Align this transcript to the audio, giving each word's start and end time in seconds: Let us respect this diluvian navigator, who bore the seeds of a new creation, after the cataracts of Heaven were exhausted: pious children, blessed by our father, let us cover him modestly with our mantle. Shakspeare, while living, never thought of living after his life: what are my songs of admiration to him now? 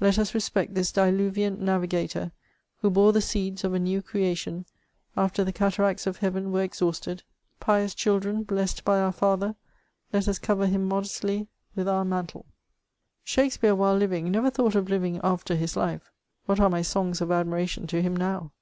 Let 0.00 0.18
us 0.18 0.32
respect 0.32 0.72
this 0.72 0.90
diluvian 0.90 1.62
navigator, 1.62 2.32
who 2.78 2.88
bore 2.88 3.12
the 3.12 3.20
seeds 3.20 3.64
of 3.64 3.74
a 3.74 3.78
new 3.78 4.00
creation, 4.00 4.64
after 5.14 5.44
the 5.44 5.52
cataracts 5.52 6.06
of 6.06 6.16
Heaven 6.16 6.50
were 6.50 6.62
exhausted: 6.62 7.22
pious 7.60 7.94
children, 7.94 8.44
blessed 8.44 8.82
by 8.82 8.98
our 8.98 9.12
father, 9.12 9.56
let 10.10 10.26
us 10.26 10.38
cover 10.38 10.66
him 10.68 10.84
modestly 10.86 11.48
with 11.74 11.86
our 11.86 12.06
mantle. 12.06 12.46
Shakspeare, 13.24 13.74
while 13.74 13.94
living, 13.98 14.30
never 14.30 14.48
thought 14.48 14.74
of 14.74 14.88
living 14.88 15.20
after 15.22 15.54
his 15.54 15.76
life: 15.76 16.10
what 16.46 16.58
are 16.58 16.70
my 16.70 16.80
songs 16.80 17.20
of 17.20 17.30
admiration 17.30 17.86
to 17.88 18.00
him 18.00 18.16
now? 18.16 18.52